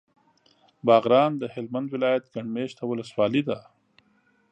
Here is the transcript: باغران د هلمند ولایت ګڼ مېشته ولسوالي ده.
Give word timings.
باغران 0.87 1.31
د 1.37 1.43
هلمند 1.53 1.87
ولایت 1.95 2.23
ګڼ 2.33 2.45
مېشته 2.55 2.83
ولسوالي 2.87 3.41
ده. 3.47 3.57